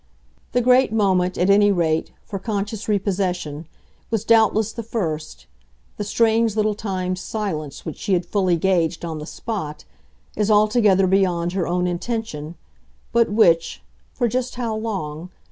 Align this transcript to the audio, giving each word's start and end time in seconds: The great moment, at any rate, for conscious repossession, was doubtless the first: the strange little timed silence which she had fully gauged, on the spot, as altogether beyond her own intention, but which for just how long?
The 0.53 0.61
great 0.63 0.91
moment, 0.91 1.37
at 1.37 1.51
any 1.51 1.71
rate, 1.71 2.11
for 2.23 2.39
conscious 2.39 2.87
repossession, 2.89 3.67
was 4.09 4.23
doubtless 4.23 4.73
the 4.73 4.81
first: 4.81 5.45
the 5.97 6.03
strange 6.03 6.55
little 6.55 6.73
timed 6.73 7.19
silence 7.19 7.85
which 7.85 7.99
she 7.99 8.13
had 8.13 8.25
fully 8.25 8.57
gauged, 8.57 9.05
on 9.05 9.19
the 9.19 9.27
spot, 9.27 9.85
as 10.35 10.49
altogether 10.49 11.05
beyond 11.05 11.53
her 11.53 11.67
own 11.67 11.85
intention, 11.85 12.55
but 13.11 13.29
which 13.29 13.83
for 14.11 14.27
just 14.27 14.55
how 14.55 14.75
long? 14.75 15.29